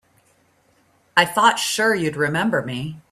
I 1.15 1.25
thought 1.25 1.59
sure 1.59 1.93
you'd 1.93 2.15
remember 2.15 2.63
me. 2.63 2.97